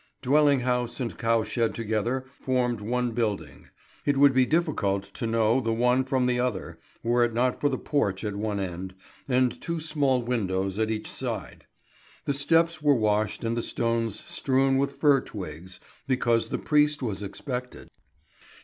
[0.23, 3.67] Dwelling house and cow shed together formed one building;
[4.03, 7.69] it would be difficult to know the one from the other, were it not for
[7.69, 8.95] the porch at one end,
[9.27, 11.67] and two small windows at each side.
[12.25, 17.21] The steps were washed and the stones strewn with fir twigs, because the priest was
[17.21, 17.87] expected.